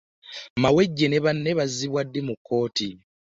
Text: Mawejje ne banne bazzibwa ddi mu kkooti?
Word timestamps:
Mawejje 0.61 1.05
ne 1.09 1.17
banne 1.23 1.49
bazzibwa 1.57 2.01
ddi 2.05 2.21
mu 2.27 2.33
kkooti? 2.37 2.89